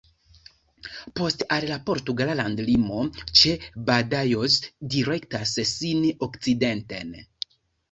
Poste 1.19 1.45
al 1.57 1.67
la 1.71 1.77
portugala 1.89 2.37
landlimo 2.39 3.03
ĉe 3.41 3.53
Badajoz 3.91 4.57
direktas 4.97 5.55
sin 5.77 6.03
okcidenten. 6.31 7.17